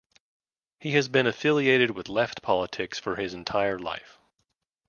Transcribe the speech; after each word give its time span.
He 0.79 0.93
has 0.93 1.07
been 1.09 1.27
affiliated 1.27 1.91
with 1.91 2.09
left 2.09 2.41
politics 2.41 2.97
for 2.97 3.17
his 3.17 3.35
entire 3.35 3.77
life. 3.77 4.17